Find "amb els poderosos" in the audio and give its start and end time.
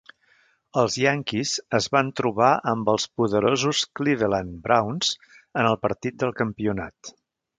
2.71-3.83